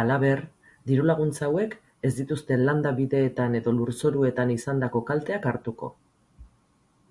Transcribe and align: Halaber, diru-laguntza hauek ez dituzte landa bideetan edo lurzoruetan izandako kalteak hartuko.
Halaber, 0.00 0.40
diru-laguntza 0.90 1.46
hauek 1.46 1.76
ez 2.08 2.10
dituzte 2.18 2.58
landa 2.64 2.92
bideetan 2.98 3.56
edo 3.62 3.74
lurzoruetan 3.78 4.52
izandako 4.56 5.02
kalteak 5.12 5.48
hartuko. 5.54 5.90